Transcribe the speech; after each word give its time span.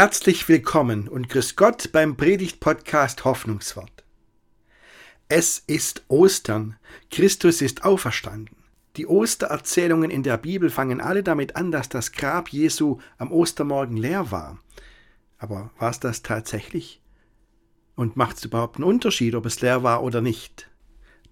Herzlich 0.00 0.48
willkommen 0.48 1.08
und 1.08 1.28
grüß 1.28 1.56
Gott 1.56 1.90
beim 1.90 2.16
Predigt-Podcast 2.16 3.24
Hoffnungswort. 3.24 4.04
Es 5.28 5.58
ist 5.66 6.04
Ostern. 6.06 6.76
Christus 7.10 7.60
ist 7.60 7.84
auferstanden. 7.84 8.54
Die 8.96 9.08
Ostererzählungen 9.08 10.12
in 10.12 10.22
der 10.22 10.36
Bibel 10.36 10.70
fangen 10.70 11.00
alle 11.00 11.24
damit 11.24 11.56
an, 11.56 11.72
dass 11.72 11.88
das 11.88 12.12
Grab 12.12 12.50
Jesu 12.50 12.98
am 13.16 13.32
Ostermorgen 13.32 13.96
leer 13.96 14.30
war. 14.30 14.60
Aber 15.36 15.72
war 15.80 15.90
es 15.90 15.98
das 15.98 16.22
tatsächlich? 16.22 17.02
Und 17.96 18.16
macht 18.16 18.36
es 18.36 18.44
überhaupt 18.44 18.76
einen 18.76 18.84
Unterschied, 18.84 19.34
ob 19.34 19.46
es 19.46 19.62
leer 19.62 19.82
war 19.82 20.04
oder 20.04 20.20
nicht? 20.20 20.70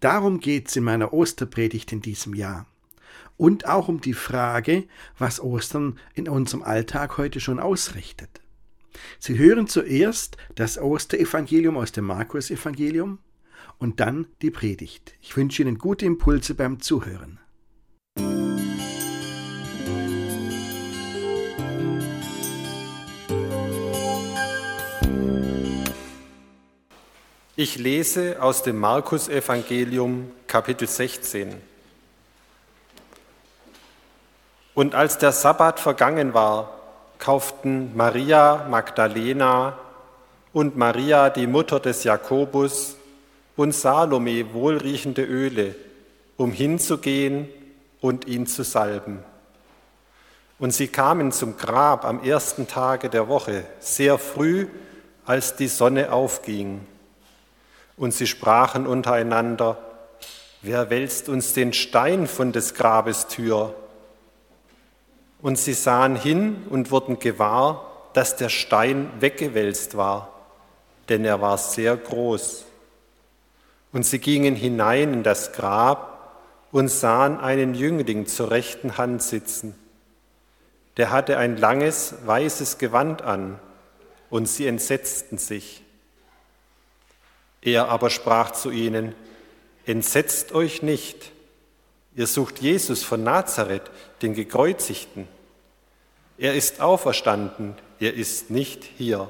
Darum 0.01 0.41
geht 0.41 0.67
es 0.67 0.75
in 0.75 0.83
meiner 0.83 1.13
Osterpredigt 1.13 1.93
in 1.93 2.01
diesem 2.01 2.35
Jahr 2.35 2.67
und 3.37 3.69
auch 3.69 3.87
um 3.87 4.01
die 4.01 4.13
Frage, 4.13 4.89
was 5.19 5.39
Ostern 5.39 6.01
in 6.15 6.29
unserem 6.29 6.65
Alltag 6.65 7.17
heute 7.17 7.39
schon 7.39 7.61
ausrichtet. 7.61 8.41
Sie 9.19 9.39
hören 9.39 9.67
zuerst 9.67 10.37
das 10.55 10.79
Osterevangelium 10.79 11.77
aus 11.77 11.93
dem 11.93 12.05
Markus-Evangelium 12.07 13.19
und 13.79 14.01
dann 14.01 14.27
die 14.43 14.51
Predigt. 14.51 15.15
Ich 15.21 15.37
wünsche 15.37 15.63
Ihnen 15.63 15.79
gute 15.79 16.07
Impulse 16.07 16.55
beim 16.55 16.81
Zuhören. 16.81 17.39
Ich 27.59 27.79
lese 27.79 28.43
aus 28.43 28.63
dem 28.63 28.79
Markus-Evangelium 28.79 30.31
Kapitel 30.47 30.87
16. 30.87 31.55
Und 34.75 34.95
als 34.95 35.17
der 35.17 35.33
Sabbat 35.33 35.81
vergangen 35.81 36.35
war, 36.35 36.76
kauften 37.19 37.97
Maria 37.97 38.67
Magdalena 38.71 39.79
und 40.53 40.77
Maria, 40.77 41.31
die 41.31 41.47
Mutter 41.47 41.81
des 41.81 42.05
Jakobus, 42.05 42.97
und 43.57 43.73
Salome 43.73 44.53
wohlriechende 44.53 45.25
Öle, 45.25 45.75
um 46.37 46.53
hinzugehen 46.53 47.49
und 48.01 48.27
ihn 48.27 48.47
zu 48.47 48.63
salben. 48.63 49.25
Und 50.59 50.73
sie 50.73 50.89
kamen 50.89 51.33
zum 51.33 51.57
Grab 51.57 52.05
am 52.05 52.23
ersten 52.23 52.67
Tage 52.67 53.11
der 53.11 53.29
Woche, 53.29 53.65
sehr 53.81 54.19
früh, 54.19 54.69
als 55.25 55.57
die 55.57 55.69
Sonne 55.69 56.13
aufging. 56.13 56.87
Und 57.97 58.13
sie 58.13 58.27
sprachen 58.27 58.87
untereinander, 58.87 59.79
wer 60.63 60.91
wälzt 60.91 61.29
uns 61.29 61.53
den 61.53 61.73
Stein 61.73 62.27
von 62.27 62.53
des 62.53 62.75
Grabes 62.75 63.27
Tür? 63.27 63.75
Und 65.47 65.61
sie 65.61 65.75
sahen 65.75 66.17
hin 66.17 66.65
und 66.71 66.91
wurden 66.91 67.21
gewahr, 67.21 68.11
dass 68.15 68.35
der 68.35 68.49
Stein 68.49 69.09
weggewälzt 69.21 69.97
war, 69.97 70.33
denn 71.09 71.25
er 71.25 71.41
war 71.41 71.57
sehr 71.57 71.97
groß. 71.97 72.65
Und 73.93 74.03
sie 74.03 74.19
gingen 74.19 74.57
hinein 74.57 75.13
in 75.13 75.23
das 75.23 75.53
Grab 75.53 76.43
und 76.73 76.89
sahen 76.89 77.39
einen 77.39 77.77
Jüngling 77.77 78.27
zur 78.27 78.51
rechten 78.51 78.99
Hand 78.99 79.23
sitzen. 79.23 79.77
Der 80.97 81.13
hatte 81.13 81.39
ein 81.39 81.57
langes, 81.57 82.17
weißes 82.27 82.79
Gewand 82.79 83.23
an, 83.23 83.61
und 84.31 84.47
sie 84.47 84.67
entsetzten 84.67 85.39
sich. 85.39 85.85
Er 87.63 87.89
aber 87.89 88.11
sprach 88.11 88.51
zu 88.51 88.73
ihnen, 88.73 89.15
Entsetzt 89.85 90.51
euch 90.51 90.83
nicht, 90.83 91.31
Ihr 92.17 92.27
sucht 92.27 92.61
Jesus 92.61 93.05
von 93.05 93.23
Nazareth, 93.23 93.91
den 94.23 94.35
Gekreuzigten. 94.35 95.29
Er 96.39 96.55
ist 96.55 96.81
auferstanden, 96.81 97.75
er 97.99 98.15
ist 98.15 98.51
nicht 98.51 98.85
hier. 98.85 99.29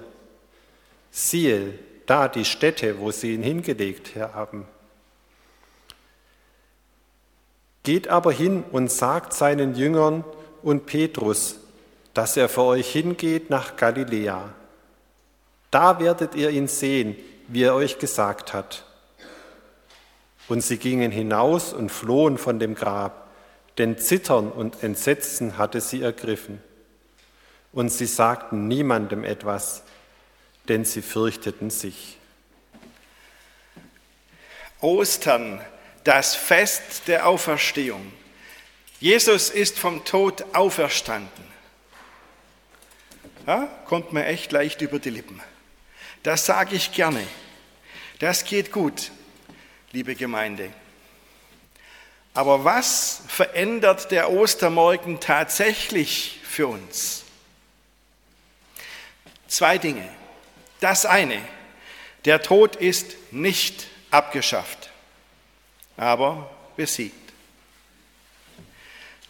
Siehe, 1.11 1.79
da 2.07 2.29
die 2.29 2.45
Stätte, 2.45 2.99
wo 2.99 3.11
sie 3.11 3.35
ihn 3.35 3.43
hingelegt 3.43 4.17
haben. 4.17 4.67
Geht 7.83 8.09
aber 8.09 8.33
hin 8.33 8.65
und 8.73 8.91
sagt 8.91 9.33
seinen 9.33 9.75
Jüngern 9.75 10.25
und 10.63 10.87
Petrus, 10.87 11.61
dass 12.15 12.37
er 12.37 12.49
für 12.49 12.63
euch 12.63 12.91
hingeht 12.91 13.51
nach 13.51 13.77
Galiläa. 13.77 14.53
Da 15.71 16.01
werdet 16.01 16.35
ihr 16.35 16.51
ihn 16.51 16.67
sehen, 16.67 17.17
wie 17.49 17.63
er 17.63 17.75
euch 17.75 17.99
gesagt 17.99 18.53
hat. 18.53 18.85
Und 20.49 20.63
sie 20.63 20.79
gingen 20.79 21.11
hinaus 21.11 21.73
und 21.73 21.91
flohen 21.91 22.39
von 22.39 22.59
dem 22.59 22.75
Grab, 22.75 23.29
denn 23.79 23.99
Zittern 23.99 24.51
und 24.51 24.83
Entsetzen 24.83 25.59
hatte 25.59 25.81
sie 25.81 26.03
ergriffen. 26.03 26.61
Und 27.77 27.91
sie 27.91 28.07
sagten 28.07 28.69
niemandem 28.69 29.23
etwas, 29.23 29.83
denn 30.67 30.87
sie 30.87 31.03
fürchteten 31.03 31.69
sich. 31.69 32.17
Ostern, 34.81 35.61
das 36.03 36.35
Fest 36.35 37.03
der 37.07 37.27
Auferstehung. 37.27 38.15
Jesus 38.99 39.51
ist 39.51 39.79
vom 39.79 40.07
Tod 40.07 40.43
auferstanden. 40.55 41.45
Ja, 43.47 43.69
kommt 43.85 44.15
mir 44.15 44.25
echt 44.25 44.53
leicht 44.53 44.81
über 44.81 44.99
die 44.99 45.11
Lippen. 45.11 45.43
Das 46.23 46.47
sage 46.47 46.77
ich 46.77 46.93
gerne. 46.93 47.27
Das 48.21 48.45
geht 48.45 48.73
gut 48.73 49.13
liebe 49.93 50.15
Gemeinde. 50.15 50.71
Aber 52.33 52.65
was 52.65 53.21
verändert 53.29 54.11
der 54.11 54.33
Ostermorgen 54.33 55.21
tatsächlich 55.21 56.41
für 56.43 56.69
uns? 56.69 57.26
Zwei 59.49 59.79
Dinge. 59.79 60.09
Das 60.81 61.07
eine, 61.07 61.41
der 62.25 62.43
Tod 62.43 62.77
ist 62.77 63.17
nicht 63.31 63.87
abgeschafft, 64.11 64.91
aber 65.97 66.51
besiegt. 66.77 67.27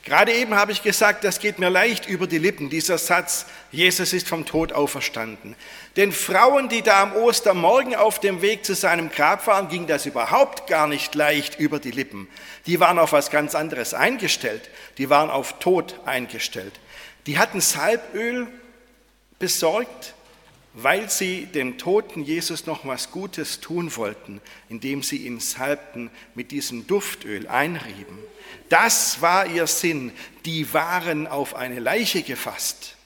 Gerade 0.07 0.33
eben 0.33 0.55
habe 0.55 0.71
ich 0.71 0.85
gesagt, 0.85 1.25
das 1.25 1.41
geht 1.41 1.59
mir 1.59 1.69
leicht 1.69 2.07
über 2.07 2.29
die 2.29 2.39
Lippen, 2.39 2.71
dieser 2.71 2.97
Satz, 2.97 3.47
Jesus 3.73 4.13
ist 4.13 4.29
vom 4.29 4.47
Tod 4.47 4.73
auferstanden. 4.73 5.57
Den 5.97 6.13
Frauen, 6.13 6.69
die 6.69 6.83
da 6.83 7.03
am 7.03 7.17
Ostermorgen 7.17 7.97
auf 7.97 8.21
dem 8.21 8.41
Weg 8.41 8.65
zu 8.65 8.77
seinem 8.77 9.11
Grab 9.11 9.49
waren, 9.49 9.69
ging 9.69 9.89
das 9.89 10.07
überhaupt 10.07 10.69
gar 10.69 10.87
nicht 10.87 11.17
leicht 11.17 11.59
über 11.59 11.81
die 11.81 11.91
Lippen. 11.91 12.29
Die 12.67 12.79
waren 12.79 13.01
auf 13.01 13.11
was 13.11 13.33
ganz 13.33 13.57
anderes 13.57 13.95
eingestellt. 13.95 14.71
Die 14.97 15.11
waren 15.11 15.29
auf 15.29 15.59
Tod 15.59 15.99
eingestellt. 16.05 16.75
Die 17.27 17.41
hatten 17.41 17.61
Salböl 17.61 18.47
besorgt, 19.39 20.15
weil 20.75 21.09
sie 21.09 21.47
dem 21.47 21.79
toten 21.79 22.23
Jesus 22.23 22.67
noch 22.67 22.87
was 22.87 23.11
Gutes 23.11 23.61
tun 23.61 23.97
wollten, 23.97 24.41
indem 24.69 25.03
sie 25.03 25.19
ihn 25.19 25.41
salbten, 25.41 26.11
mit 26.35 26.51
diesem 26.51 26.87
Duftöl 26.87 27.49
einrieben. 27.49 28.19
Das 28.69 29.23
war 29.23 29.47
ihr 29.47 29.67
Sinn. 29.67 30.13
Die 30.45 30.73
waren 30.75 31.27
auf 31.27 31.55
eine 31.55 31.81
Leiche 31.81 32.23
gefasst. 32.23 32.97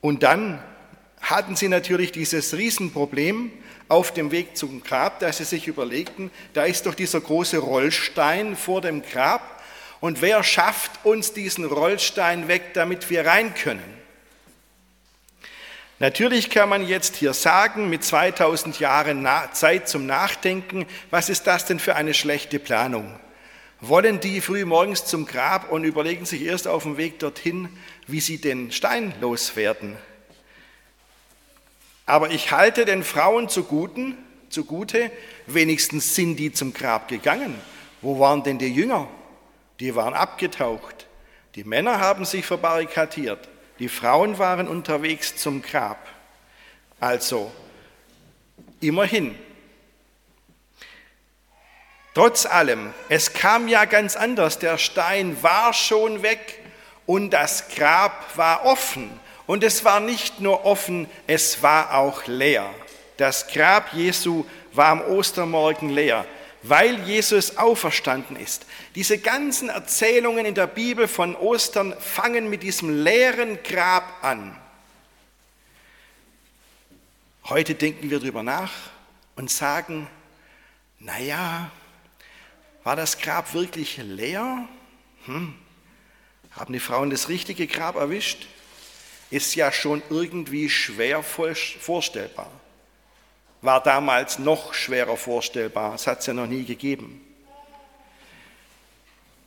Und 0.00 0.22
dann 0.22 0.62
hatten 1.20 1.56
sie 1.56 1.68
natürlich 1.68 2.12
dieses 2.12 2.56
Riesenproblem 2.56 3.50
auf 3.88 4.12
dem 4.12 4.30
Weg 4.30 4.56
zum 4.56 4.82
Grab, 4.82 5.20
dass 5.20 5.38
sie 5.38 5.44
sich 5.44 5.66
überlegten, 5.66 6.30
da 6.54 6.64
ist 6.64 6.86
doch 6.86 6.94
dieser 6.94 7.20
große 7.20 7.58
Rollstein 7.58 8.56
vor 8.56 8.80
dem 8.80 9.02
Grab 9.02 9.62
und 10.00 10.20
wer 10.20 10.42
schafft 10.42 11.04
uns 11.04 11.32
diesen 11.32 11.64
Rollstein 11.64 12.48
weg, 12.48 12.74
damit 12.74 13.08
wir 13.08 13.24
rein 13.24 13.54
können? 13.54 13.93
Natürlich 16.00 16.50
kann 16.50 16.68
man 16.68 16.86
jetzt 16.86 17.16
hier 17.16 17.32
sagen, 17.34 17.88
mit 17.88 18.02
2000 18.02 18.80
Jahren 18.80 19.28
Zeit 19.52 19.88
zum 19.88 20.06
Nachdenken, 20.06 20.86
was 21.10 21.28
ist 21.28 21.46
das 21.46 21.66
denn 21.66 21.78
für 21.78 21.94
eine 21.94 22.14
schlechte 22.14 22.58
Planung? 22.58 23.14
Wollen 23.80 24.18
die 24.18 24.40
früh 24.40 24.64
morgens 24.64 25.04
zum 25.04 25.24
Grab 25.24 25.70
und 25.70 25.84
überlegen 25.84 26.24
sich 26.24 26.42
erst 26.42 26.66
auf 26.66 26.82
dem 26.82 26.96
Weg 26.96 27.20
dorthin, 27.20 27.68
wie 28.06 28.20
sie 28.20 28.38
den 28.38 28.72
Stein 28.72 29.14
loswerden? 29.20 29.96
Aber 32.06 32.30
ich 32.30 32.50
halte 32.50 32.84
den 32.84 33.04
Frauen 33.04 33.48
zugute, 33.48 35.10
wenigstens 35.46 36.14
sind 36.14 36.36
die 36.36 36.52
zum 36.52 36.74
Grab 36.74 37.08
gegangen. 37.08 37.54
Wo 38.02 38.18
waren 38.18 38.42
denn 38.42 38.58
die 38.58 38.66
Jünger? 38.66 39.08
Die 39.80 39.94
waren 39.94 40.14
abgetaucht. 40.14 41.06
Die 41.54 41.64
Männer 41.64 42.00
haben 42.00 42.24
sich 42.24 42.44
verbarrikadiert. 42.44 43.48
Die 43.78 43.88
Frauen 43.88 44.38
waren 44.38 44.68
unterwegs 44.68 45.36
zum 45.36 45.62
Grab. 45.62 45.98
Also, 47.00 47.50
immerhin. 48.80 49.36
Trotz 52.14 52.46
allem, 52.46 52.94
es 53.08 53.32
kam 53.32 53.66
ja 53.66 53.84
ganz 53.84 54.14
anders. 54.14 54.60
Der 54.60 54.78
Stein 54.78 55.42
war 55.42 55.72
schon 55.72 56.22
weg 56.22 56.60
und 57.06 57.30
das 57.30 57.68
Grab 57.74 58.36
war 58.36 58.64
offen. 58.64 59.18
Und 59.46 59.64
es 59.64 59.84
war 59.84 60.00
nicht 60.00 60.40
nur 60.40 60.64
offen, 60.64 61.08
es 61.26 61.62
war 61.62 61.94
auch 61.94 62.26
leer. 62.26 62.72
Das 63.16 63.48
Grab 63.48 63.92
Jesu 63.92 64.44
war 64.72 64.88
am 64.88 65.02
Ostermorgen 65.02 65.90
leer 65.90 66.24
weil 66.66 67.06
Jesus 67.06 67.58
auferstanden 67.58 68.36
ist. 68.36 68.64
Diese 68.94 69.18
ganzen 69.18 69.68
Erzählungen 69.68 70.46
in 70.46 70.54
der 70.54 70.66
Bibel 70.66 71.08
von 71.08 71.36
Ostern 71.36 71.94
fangen 72.00 72.48
mit 72.48 72.62
diesem 72.62 73.04
leeren 73.04 73.62
Grab 73.62 74.24
an. 74.24 74.58
Heute 77.44 77.74
denken 77.74 78.08
wir 78.08 78.18
darüber 78.18 78.42
nach 78.42 78.72
und 79.36 79.50
sagen, 79.50 80.06
naja, 80.98 81.70
war 82.82 82.96
das 82.96 83.18
Grab 83.18 83.52
wirklich 83.52 83.98
leer? 83.98 84.66
Hm. 85.26 85.54
Haben 86.52 86.72
die 86.72 86.80
Frauen 86.80 87.10
das 87.10 87.28
richtige 87.28 87.66
Grab 87.66 87.96
erwischt? 87.96 88.46
Ist 89.30 89.54
ja 89.54 89.70
schon 89.70 90.02
irgendwie 90.08 90.70
schwer 90.70 91.22
vorstellbar. 91.22 92.50
War 93.64 93.82
damals 93.82 94.38
noch 94.38 94.74
schwerer 94.74 95.16
vorstellbar. 95.16 95.94
Es 95.94 96.06
hat 96.06 96.20
es 96.20 96.26
ja 96.26 96.34
noch 96.34 96.46
nie 96.46 96.64
gegeben. 96.64 97.18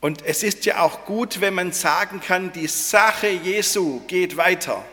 Und 0.02 0.26
es 0.26 0.42
ist 0.42 0.66
ja 0.66 0.82
auch 0.82 1.06
gut, 1.06 1.40
wenn 1.40 1.54
man 1.54 1.72
sagen 1.72 2.20
kann, 2.20 2.52
die 2.52 2.66
Sache 2.66 3.28
Jesu 3.28 4.00
geht 4.08 4.36
weiter. 4.36 4.84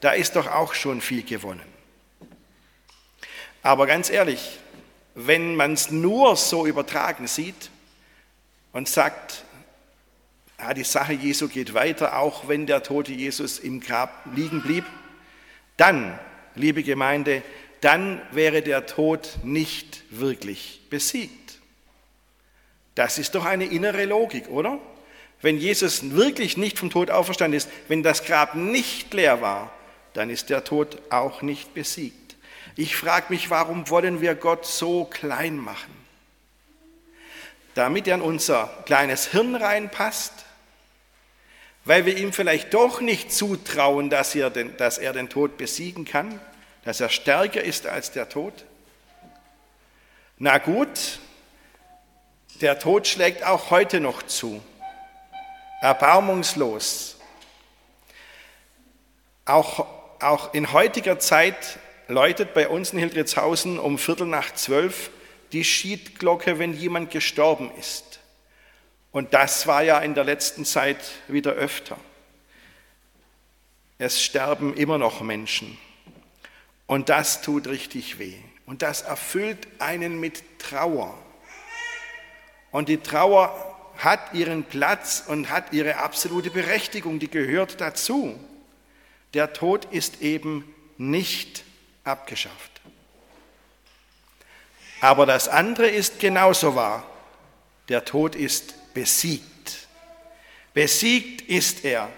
Da 0.00 0.10
ist 0.10 0.36
doch 0.36 0.46
auch 0.46 0.74
schon 0.74 1.00
viel 1.00 1.22
gewonnen. 1.22 1.64
Aber 3.62 3.86
ganz 3.86 4.10
ehrlich, 4.10 4.58
wenn 5.14 5.56
man 5.56 5.72
es 5.72 5.90
nur 5.90 6.36
so 6.36 6.66
übertragen 6.66 7.28
sieht 7.28 7.70
und 8.72 8.90
sagt, 8.90 9.44
ja, 10.58 10.74
die 10.74 10.84
Sache 10.84 11.14
Jesu 11.14 11.48
geht 11.48 11.72
weiter, 11.72 12.18
auch 12.18 12.46
wenn 12.46 12.66
der 12.66 12.82
tote 12.82 13.12
Jesus 13.12 13.58
im 13.58 13.80
Grab 13.80 14.26
liegen 14.34 14.60
blieb, 14.60 14.84
dann, 15.78 16.18
liebe 16.54 16.82
Gemeinde, 16.82 17.42
dann 17.86 18.20
wäre 18.32 18.62
der 18.62 18.86
Tod 18.86 19.38
nicht 19.44 20.02
wirklich 20.10 20.80
besiegt. 20.90 21.60
Das 22.96 23.16
ist 23.16 23.36
doch 23.36 23.44
eine 23.44 23.66
innere 23.66 24.06
Logik, 24.06 24.48
oder? 24.48 24.80
Wenn 25.40 25.56
Jesus 25.56 26.10
wirklich 26.16 26.56
nicht 26.56 26.80
vom 26.80 26.90
Tod 26.90 27.12
auferstanden 27.12 27.56
ist, 27.56 27.68
wenn 27.86 28.02
das 28.02 28.24
Grab 28.24 28.56
nicht 28.56 29.14
leer 29.14 29.40
war, 29.40 29.70
dann 30.14 30.30
ist 30.30 30.50
der 30.50 30.64
Tod 30.64 31.00
auch 31.10 31.42
nicht 31.42 31.74
besiegt. 31.74 32.34
Ich 32.74 32.96
frage 32.96 33.26
mich, 33.28 33.50
warum 33.50 33.88
wollen 33.88 34.20
wir 34.20 34.34
Gott 34.34 34.66
so 34.66 35.04
klein 35.04 35.56
machen? 35.56 35.94
Damit 37.74 38.08
er 38.08 38.16
in 38.16 38.20
unser 38.20 38.66
kleines 38.86 39.28
Hirn 39.28 39.54
reinpasst, 39.54 40.32
weil 41.84 42.04
wir 42.04 42.16
ihm 42.16 42.32
vielleicht 42.32 42.74
doch 42.74 43.00
nicht 43.00 43.30
zutrauen, 43.30 44.10
dass 44.10 44.34
er, 44.34 44.50
den, 44.50 44.76
dass 44.76 44.98
er 44.98 45.12
den 45.12 45.28
Tod 45.28 45.56
besiegen 45.56 46.04
kann, 46.04 46.40
dass 46.86 47.00
er 47.00 47.08
stärker 47.08 47.64
ist 47.64 47.88
als 47.88 48.12
der 48.12 48.28
Tod? 48.28 48.64
Na 50.38 50.58
gut, 50.58 51.18
der 52.60 52.78
Tod 52.78 53.08
schlägt 53.08 53.44
auch 53.44 53.70
heute 53.72 53.98
noch 53.98 54.22
zu, 54.22 54.62
erbarmungslos. 55.80 57.18
Auch, 59.46 59.84
auch 60.20 60.54
in 60.54 60.72
heutiger 60.72 61.18
Zeit 61.18 61.80
läutet 62.06 62.54
bei 62.54 62.68
uns 62.68 62.92
in 62.92 63.00
Hildritzhausen 63.00 63.80
um 63.80 63.98
Viertel 63.98 64.28
nach 64.28 64.54
zwölf 64.54 65.10
die 65.50 65.64
Schiedglocke, 65.64 66.60
wenn 66.60 66.72
jemand 66.72 67.10
gestorben 67.10 67.72
ist. 67.80 68.20
Und 69.10 69.34
das 69.34 69.66
war 69.66 69.82
ja 69.82 69.98
in 69.98 70.14
der 70.14 70.24
letzten 70.24 70.64
Zeit 70.64 71.00
wieder 71.26 71.52
öfter. 71.52 71.98
Es 73.98 74.22
sterben 74.22 74.72
immer 74.76 74.98
noch 74.98 75.20
Menschen. 75.20 75.78
Und 76.86 77.08
das 77.08 77.42
tut 77.42 77.66
richtig 77.66 78.18
weh. 78.18 78.36
Und 78.64 78.82
das 78.82 79.02
erfüllt 79.02 79.66
einen 79.78 80.18
mit 80.20 80.42
Trauer. 80.58 81.16
Und 82.70 82.88
die 82.88 82.98
Trauer 82.98 83.54
hat 83.98 84.34
ihren 84.34 84.64
Platz 84.64 85.24
und 85.26 85.50
hat 85.50 85.72
ihre 85.72 85.96
absolute 85.96 86.50
Berechtigung, 86.50 87.18
die 87.18 87.30
gehört 87.30 87.80
dazu. 87.80 88.38
Der 89.34 89.52
Tod 89.52 89.86
ist 89.86 90.20
eben 90.20 90.74
nicht 90.98 91.64
abgeschafft. 92.04 92.80
Aber 95.00 95.26
das 95.26 95.48
andere 95.48 95.88
ist 95.88 96.20
genauso 96.20 96.74
wahr. 96.74 97.04
Der 97.88 98.04
Tod 98.04 98.34
ist 98.34 98.94
besiegt. 98.94 99.86
Besiegt 100.74 101.42
ist 101.42 101.84
er. 101.84 102.08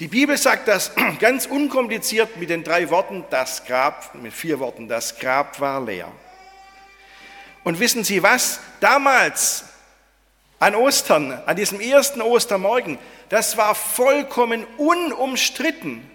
Die 0.00 0.08
Bibel 0.08 0.36
sagt 0.36 0.66
das 0.66 0.92
ganz 1.20 1.46
unkompliziert 1.46 2.36
mit 2.36 2.50
den 2.50 2.64
drei 2.64 2.90
Worten, 2.90 3.24
das 3.30 3.64
Grab, 3.64 4.14
mit 4.14 4.32
vier 4.32 4.58
Worten, 4.58 4.88
das 4.88 5.18
Grab 5.18 5.60
war 5.60 5.80
leer. 5.84 6.10
Und 7.62 7.78
wissen 7.78 8.02
Sie 8.02 8.22
was? 8.22 8.60
Damals, 8.80 9.64
an 10.58 10.74
Ostern, 10.74 11.40
an 11.46 11.56
diesem 11.56 11.80
ersten 11.80 12.22
Ostermorgen, 12.22 12.98
das 13.28 13.56
war 13.56 13.74
vollkommen 13.74 14.66
unumstritten. 14.76 16.10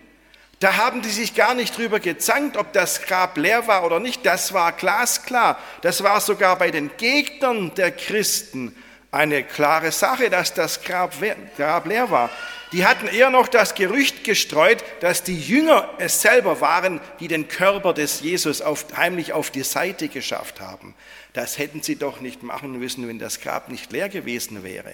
Da 0.60 0.76
haben 0.76 1.02
die 1.02 1.10
sich 1.10 1.34
gar 1.34 1.54
nicht 1.54 1.78
drüber 1.78 2.02
gezankt, 2.02 2.58
ob 2.58 2.74
das 2.74 3.04
Grab 3.04 3.38
leer 3.38 3.68
war 3.68 3.86
oder 3.86 4.02
nicht. 4.02 4.26
Das 4.26 4.54
war 4.54 4.74
glasklar. 4.74 5.58
Das 5.82 6.04
war 6.04 6.20
sogar 6.20 6.58
bei 6.58 6.70
den 6.70 6.92
Gegnern 6.98 7.74
der 7.76 7.92
Christen 7.92 8.76
eine 9.10 9.44
klare 9.44 9.92
Sache, 9.92 10.30
dass 10.30 10.54
das 10.54 10.84
Grab, 10.84 11.14
Grab 11.56 11.86
leer 11.86 12.12
war. 12.12 12.30
Die 12.72 12.86
hatten 12.86 13.08
eher 13.08 13.32
noch 13.32 13.48
das 13.48 13.74
Gerücht 13.74 14.24
gestreut, 14.24 14.84
dass 15.00 15.24
die 15.24 15.40
Jünger 15.40 15.90
es 15.98 16.22
selber 16.22 16.62
waren, 16.62 17.02
die 17.20 17.28
den 17.28 17.48
Körper 17.48 17.94
des 17.94 18.22
Jesus 18.22 18.62
auf, 18.62 18.86
heimlich 18.96 19.34
auf 19.34 19.50
die 19.50 19.64
Seite 19.64 20.08
geschafft 20.08 20.62
haben. 20.62 20.94
Das 21.34 21.58
hätten 21.58 21.82
sie 21.82 21.96
doch 21.96 22.22
nicht 22.22 22.44
machen 22.44 22.78
müssen, 22.78 23.08
wenn 23.08 23.18
das 23.18 23.42
Grab 23.42 23.70
nicht 23.70 23.92
leer 23.92 24.10
gewesen 24.10 24.64
wäre. 24.64 24.94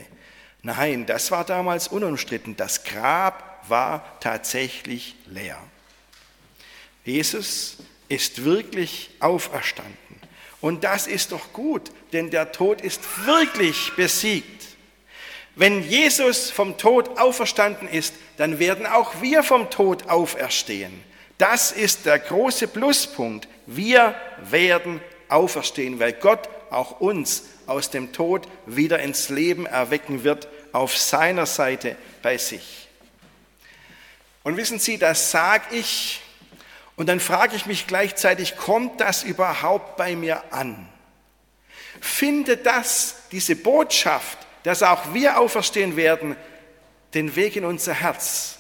Nein, 0.64 1.06
das 1.06 1.32
war 1.32 1.44
damals 1.44 1.90
unumstritten. 1.90 2.56
Das 2.56 2.86
Grab 2.86 3.64
war 3.68 4.20
tatsächlich 4.22 5.16
leer. 5.28 5.62
Jesus 7.04 7.78
ist 8.08 8.44
wirklich 8.46 9.12
auferstanden. 9.20 9.94
Und 10.62 10.84
das 10.84 11.08
ist 11.08 11.32
doch 11.32 11.54
gut, 11.54 11.92
denn 12.14 12.32
der 12.32 12.52
Tod 12.52 12.82
ist 12.82 13.02
wirklich 13.26 13.92
besiegt. 13.96 14.55
Wenn 15.56 15.82
Jesus 15.84 16.52
vom 16.52 16.78
Tod 16.78 17.18
auferstanden 17.18 17.88
ist, 17.88 18.14
dann 18.38 18.60
werden 18.60 18.86
auch 18.86 19.22
wir 19.22 19.42
vom 19.42 19.70
Tod 19.70 20.10
auferstehen. 20.10 21.02
Das 21.38 21.72
ist 21.72 22.06
der 22.06 22.20
große 22.20 22.68
Pluspunkt. 22.68 23.48
Wir 23.66 24.16
werden 24.42 25.02
auferstehen, 25.30 26.00
weil 26.00 26.14
Gott 26.14 26.50
auch 26.70 27.00
uns 27.00 27.44
aus 27.68 27.90
dem 27.90 28.12
Tod 28.12 28.48
wieder 28.66 29.00
ins 29.00 29.30
Leben 29.30 29.66
erwecken 29.66 30.24
wird, 30.24 30.48
auf 30.74 30.98
seiner 30.98 31.46
Seite 31.46 31.96
bei 32.22 32.38
sich. 32.38 32.90
Und 34.44 34.58
wissen 34.58 34.78
Sie, 34.78 34.98
das 34.98 35.32
sage 35.32 35.64
ich 35.72 36.22
und 36.98 37.08
dann 37.08 37.20
frage 37.20 37.56
ich 37.56 37.66
mich 37.66 37.88
gleichzeitig, 37.88 38.58
kommt 38.58 39.02
das 39.02 39.24
überhaupt 39.24 39.96
bei 39.98 40.16
mir 40.16 40.44
an? 40.54 40.88
Findet 42.00 42.66
das, 42.66 43.16
diese 43.32 43.56
Botschaft, 43.56 44.45
dass 44.66 44.82
auch 44.82 45.14
wir 45.14 45.40
auferstehen 45.40 45.96
werden, 45.96 46.36
den 47.14 47.36
Weg 47.36 47.56
in 47.56 47.66
unser 47.66 47.94
Herz? 47.94 48.58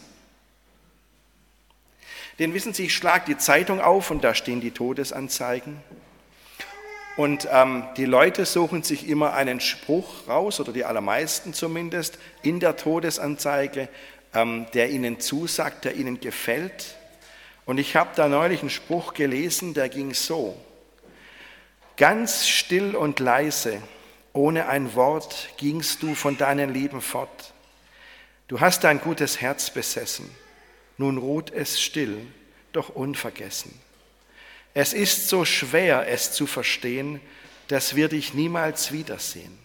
Denn 2.37 2.53
wissen 2.53 2.73
Sie, 2.73 2.85
ich 2.85 2.93
schlage 2.93 3.25
die 3.25 3.37
Zeitung 3.37 3.81
auf 3.81 4.11
und 4.11 4.23
da 4.23 4.35
stehen 4.35 4.61
die 4.61 4.69
Todesanzeigen. 4.69 5.81
Und 7.17 7.47
ähm, 7.51 7.85
die 7.97 8.05
Leute 8.05 8.45
suchen 8.45 8.83
sich 8.83 9.09
immer 9.09 9.33
einen 9.33 9.59
Spruch 9.59 10.27
raus, 10.27 10.59
oder 10.59 10.73
die 10.73 10.85
allermeisten 10.85 11.53
zumindest, 11.53 12.19
in 12.43 12.59
der 12.59 12.75
Todesanzeige, 12.75 13.89
ähm, 14.33 14.67
der 14.75 14.91
ihnen 14.91 15.19
zusagt, 15.19 15.85
der 15.85 15.95
ihnen 15.95 16.19
gefällt. 16.19 16.97
Und 17.65 17.79
ich 17.79 17.95
habe 17.95 18.11
da 18.15 18.27
neulich 18.27 18.59
einen 18.59 18.69
Spruch 18.69 19.15
gelesen, 19.15 19.73
der 19.73 19.89
ging 19.89 20.13
so. 20.13 20.55
Ganz 21.97 22.47
still 22.47 22.95
und 22.95 23.19
leise, 23.19 23.81
ohne 24.35 24.67
ein 24.67 24.95
Wort, 24.95 25.49
gingst 25.57 26.03
du 26.03 26.13
von 26.13 26.37
deinen 26.37 26.73
Lieben 26.73 27.01
fort. 27.01 27.53
Du 28.47 28.59
hast 28.59 28.83
dein 28.83 28.99
gutes 28.99 29.41
Herz 29.41 29.69
besessen, 29.69 30.29
nun 30.97 31.17
ruht 31.17 31.51
es 31.51 31.81
still, 31.81 32.17
doch 32.73 32.89
unvergessen. 32.89 33.73
Es 34.73 34.93
ist 34.93 35.29
so 35.29 35.45
schwer, 35.45 36.07
es 36.09 36.33
zu 36.33 36.47
verstehen, 36.47 37.21
dass 37.69 37.95
wir 37.95 38.09
dich 38.09 38.33
niemals 38.33 38.91
wiedersehen. 38.91 39.57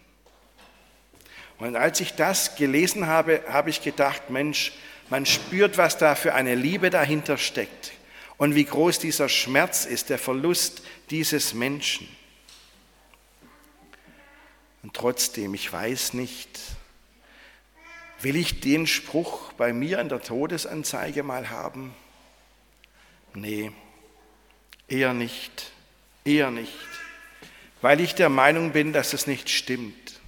Und 1.59 1.77
als 1.77 2.01
ich 2.01 2.15
das 2.15 2.55
gelesen 2.55 3.09
habe, 3.09 3.43
habe 3.49 3.71
ich 3.71 3.83
gedacht, 3.83 4.31
Mensch, 4.31 4.73
man 5.11 5.27
spürt, 5.27 5.77
was 5.77 5.99
da 5.99 6.15
für 6.15 6.35
eine 6.35 6.55
Liebe 6.55 6.91
dahinter 6.91 7.37
steckt 7.37 7.93
und 8.39 8.55
wie 8.55 8.65
groß 8.65 9.01
dieser 9.01 9.29
Schmerz 9.29 9.85
ist, 9.85 10.09
der 10.09 10.19
Verlust 10.19 10.83
dieses 11.11 11.53
Menschen. 11.53 12.09
Und 14.83 14.95
trotzdem, 14.95 15.55
ich 15.55 15.71
weiß 15.73 16.15
nicht, 16.15 16.59
will 18.21 18.37
ich 18.37 18.61
den 18.61 18.87
Spruch 18.87 19.53
bei 19.55 19.73
mir 19.73 19.99
in 20.01 20.09
der 20.09 20.23
Todesanzeige 20.23 21.23
mal 21.23 21.51
haben? 21.51 21.95
Nee, 23.35 23.71
eher 24.89 25.13
nicht, 25.13 25.73
eher 26.25 26.51
nicht, 26.51 26.73
weil 27.81 28.01
ich 28.01 28.15
der 28.15 28.29
Meinung 28.29 28.73
bin, 28.73 28.93
dass 28.93 29.13
es 29.13 29.27
nicht 29.27 29.51
stimmt. 29.51 30.21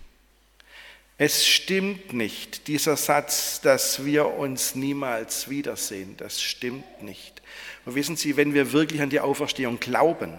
Es 1.18 1.46
stimmt 1.46 2.12
nicht, 2.12 2.66
dieser 2.68 2.96
Satz, 2.96 3.60
dass 3.60 4.04
wir 4.04 4.26
uns 4.26 4.74
niemals 4.74 5.48
wiedersehen, 5.48 6.16
das 6.16 6.42
stimmt 6.42 7.02
nicht. 7.02 7.42
Und 7.84 7.94
wissen 7.94 8.16
Sie, 8.16 8.36
wenn 8.36 8.54
wir 8.54 8.72
wirklich 8.72 9.02
an 9.02 9.10
die 9.10 9.20
Auferstehung 9.20 9.78
glauben, 9.78 10.32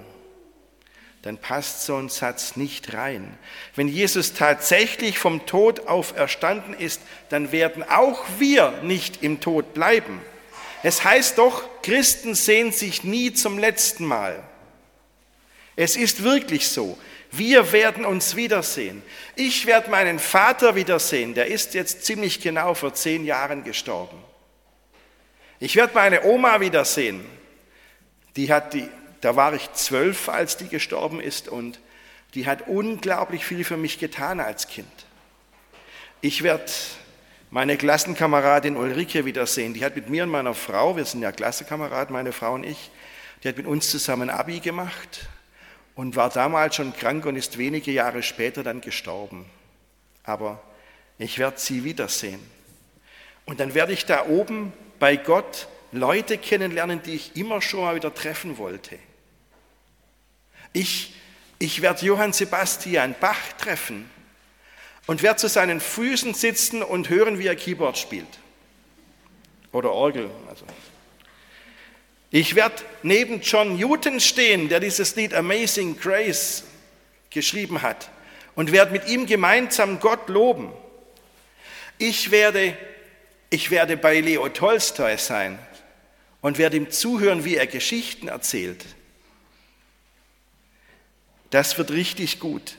dann 1.23 1.37
passt 1.37 1.85
so 1.85 1.95
ein 1.95 2.09
Satz 2.09 2.57
nicht 2.57 2.93
rein. 2.93 3.37
Wenn 3.75 3.87
Jesus 3.87 4.33
tatsächlich 4.33 5.17
vom 5.17 5.45
Tod 5.45 5.87
auferstanden 5.87 6.73
ist, 6.73 7.01
dann 7.29 7.53
werden 7.53 7.81
auch 7.81 8.23
wir 8.39 8.81
nicht 8.83 9.23
im 9.23 9.39
Tod 9.39 9.73
bleiben. 9.73 10.21
Es 10.83 11.05
heißt 11.05 11.37
doch, 11.37 11.63
Christen 11.81 12.35
sehen 12.35 12.73
sich 12.73 13.05
nie 13.05 13.31
zum 13.31 13.57
letzten 13.57 14.05
Mal. 14.05 14.43
Es 15.77 15.95
ist 15.95 16.23
wirklich 16.23 16.67
so. 16.67 16.97
Wir 17.31 17.71
werden 17.71 18.03
uns 18.05 18.35
wiedersehen. 18.35 19.01
Ich 19.35 19.65
werde 19.65 19.89
meinen 19.89 20.19
Vater 20.19 20.75
wiedersehen. 20.75 21.33
Der 21.33 21.47
ist 21.47 21.73
jetzt 21.73 22.03
ziemlich 22.03 22.41
genau 22.41 22.73
vor 22.73 22.93
zehn 22.93 23.25
Jahren 23.25 23.63
gestorben. 23.63 24.17
Ich 25.59 25.77
werde 25.77 25.93
meine 25.95 26.25
Oma 26.25 26.59
wiedersehen. 26.59 27.25
Die 28.35 28.51
hat 28.51 28.73
die, 28.73 28.89
da 29.23 29.37
war 29.37 29.53
ich 29.53 29.71
zwölf, 29.71 30.27
als 30.27 30.57
die 30.57 30.67
gestorben 30.67 31.21
ist 31.21 31.47
und 31.47 31.79
die 32.33 32.45
hat 32.45 32.67
unglaublich 32.67 33.45
viel 33.45 33.63
für 33.63 33.77
mich 33.77 33.97
getan 33.97 34.39
als 34.41 34.67
Kind. 34.67 34.87
Ich 36.19 36.43
werde 36.43 36.71
meine 37.49 37.77
Klassenkameradin 37.77 38.75
Ulrike 38.75 39.23
wiedersehen. 39.25 39.73
Die 39.73 39.85
hat 39.85 39.95
mit 39.95 40.09
mir 40.09 40.23
und 40.23 40.29
meiner 40.29 40.53
Frau, 40.53 40.97
wir 40.97 41.05
sind 41.05 41.21
ja 41.21 41.31
Klassenkameraden, 41.31 42.11
meine 42.11 42.33
Frau 42.33 42.55
und 42.55 42.65
ich, 42.65 42.91
die 43.43 43.47
hat 43.47 43.55
mit 43.55 43.65
uns 43.65 43.91
zusammen 43.91 44.29
Abi 44.29 44.59
gemacht 44.59 45.29
und 45.95 46.17
war 46.17 46.29
damals 46.29 46.75
schon 46.75 46.93
krank 46.93 47.25
und 47.25 47.37
ist 47.37 47.57
wenige 47.57 47.91
Jahre 47.91 48.23
später 48.23 48.61
dann 48.63 48.81
gestorben. 48.81 49.45
Aber 50.23 50.61
ich 51.17 51.39
werde 51.39 51.59
sie 51.59 51.83
wiedersehen. 51.85 52.39
Und 53.45 53.61
dann 53.61 53.73
werde 53.73 53.93
ich 53.93 54.05
da 54.05 54.25
oben 54.25 54.73
bei 54.99 55.15
Gott 55.15 55.67
Leute 55.93 56.37
kennenlernen, 56.37 57.01
die 57.03 57.13
ich 57.13 57.37
immer 57.37 57.61
schon 57.61 57.81
mal 57.81 57.95
wieder 57.95 58.13
treffen 58.13 58.57
wollte. 58.57 58.97
Ich, 60.73 61.13
ich 61.59 61.81
werde 61.81 62.05
Johann 62.05 62.33
Sebastian 62.33 63.15
Bach 63.19 63.53
treffen 63.57 64.09
und 65.05 65.21
werde 65.21 65.37
zu 65.37 65.47
seinen 65.47 65.79
Füßen 65.79 66.33
sitzen 66.33 66.81
und 66.81 67.09
hören, 67.09 67.39
wie 67.39 67.47
er 67.47 67.55
Keyboard 67.55 67.97
spielt. 67.97 68.27
Oder 69.71 69.91
Orgel. 69.91 70.29
Also 70.49 70.65
ich 72.31 72.55
werde 72.55 72.75
neben 73.03 73.41
John 73.41 73.77
Newton 73.77 74.19
stehen, 74.19 74.67
der 74.67 74.79
dieses 74.79 75.15
Lied 75.15 75.35
Amazing 75.35 75.99
Grace 75.99 76.63
geschrieben 77.29 77.83
hat, 77.83 78.09
und 78.55 78.71
werde 78.71 78.91
mit 78.91 79.07
ihm 79.07 79.27
gemeinsam 79.27 79.99
Gott 79.99 80.29
loben. 80.29 80.71
Ich 81.99 82.31
werde, 82.31 82.75
ich 83.49 83.69
werde 83.71 83.97
bei 83.97 84.19
Leo 84.19 84.49
Tolstoi 84.49 85.17
sein 85.17 85.59
und 86.41 86.57
werde 86.57 86.77
ihm 86.77 86.89
zuhören, 86.89 87.45
wie 87.45 87.55
er 87.55 87.67
Geschichten 87.67 88.27
erzählt. 88.27 88.83
Das 91.53 91.77
wird 91.77 91.91
richtig 91.91 92.39
gut. 92.39 92.77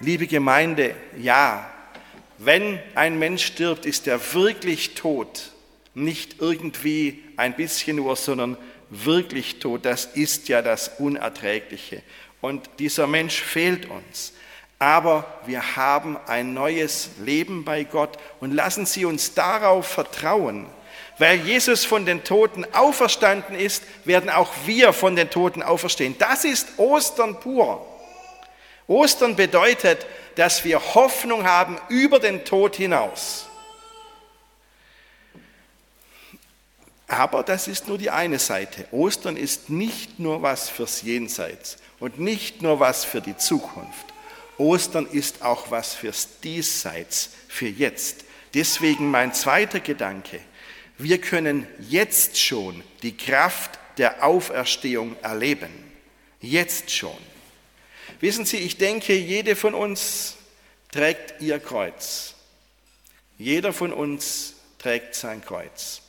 Liebe 0.00 0.26
Gemeinde, 0.26 0.96
ja, 1.16 1.70
wenn 2.38 2.80
ein 2.96 3.16
Mensch 3.16 3.46
stirbt, 3.46 3.86
ist 3.86 4.08
er 4.08 4.34
wirklich 4.34 4.94
tot 4.96 5.52
nicht 5.94 6.40
irgendwie 6.40 7.22
ein 7.36 7.54
bisschen 7.54 7.98
nur, 7.98 8.16
sondern 8.16 8.56
wirklich 8.88 9.60
tot. 9.60 9.84
Das 9.84 10.04
ist 10.04 10.48
ja 10.48 10.62
das 10.62 10.88
Unerträgliche. 10.98 12.02
Und 12.40 12.68
dieser 12.80 13.06
Mensch 13.06 13.40
fehlt 13.40 13.88
uns. 13.88 14.32
Aber 14.80 15.40
wir 15.46 15.76
haben 15.76 16.16
ein 16.26 16.54
neues 16.54 17.10
Leben 17.24 17.64
bei 17.64 17.84
Gott 17.84 18.18
und 18.40 18.52
lassen 18.52 18.84
Sie 18.84 19.04
uns 19.04 19.34
darauf 19.34 19.86
vertrauen. 19.86 20.66
Weil 21.20 21.40
Jesus 21.40 21.84
von 21.84 22.06
den 22.06 22.24
Toten 22.24 22.64
auferstanden 22.72 23.54
ist, 23.54 23.82
werden 24.06 24.30
auch 24.30 24.50
wir 24.64 24.94
von 24.94 25.16
den 25.16 25.28
Toten 25.28 25.62
auferstehen. 25.62 26.16
Das 26.18 26.46
ist 26.46 26.78
Ostern 26.78 27.38
pur. 27.38 27.86
Ostern 28.86 29.36
bedeutet, 29.36 30.06
dass 30.36 30.64
wir 30.64 30.80
Hoffnung 30.94 31.44
haben 31.44 31.78
über 31.90 32.20
den 32.20 32.46
Tod 32.46 32.74
hinaus. 32.74 33.46
Aber 37.06 37.42
das 37.42 37.68
ist 37.68 37.86
nur 37.86 37.98
die 37.98 38.08
eine 38.08 38.38
Seite. 38.38 38.86
Ostern 38.90 39.36
ist 39.36 39.68
nicht 39.68 40.18
nur 40.20 40.40
was 40.40 40.70
fürs 40.70 41.02
Jenseits 41.02 41.76
und 41.98 42.18
nicht 42.18 42.62
nur 42.62 42.80
was 42.80 43.04
für 43.04 43.20
die 43.20 43.36
Zukunft. 43.36 44.06
Ostern 44.56 45.04
ist 45.04 45.42
auch 45.42 45.70
was 45.70 45.92
fürs 45.92 46.40
Diesseits, 46.40 47.28
für 47.46 47.68
jetzt. 47.68 48.24
Deswegen 48.54 49.10
mein 49.10 49.34
zweiter 49.34 49.80
Gedanke. 49.80 50.40
Wir 51.02 51.18
können 51.18 51.66
jetzt 51.88 52.38
schon 52.38 52.84
die 53.02 53.16
Kraft 53.16 53.78
der 53.96 54.22
Auferstehung 54.22 55.16
erleben. 55.22 55.70
Jetzt 56.42 56.90
schon. 56.90 57.16
Wissen 58.20 58.44
Sie, 58.44 58.58
ich 58.58 58.76
denke, 58.76 59.14
jede 59.14 59.56
von 59.56 59.72
uns 59.72 60.36
trägt 60.92 61.40
ihr 61.40 61.58
Kreuz. 61.58 62.34
Jeder 63.38 63.72
von 63.72 63.94
uns 63.94 64.56
trägt 64.78 65.14
sein 65.14 65.42
Kreuz. 65.42 66.02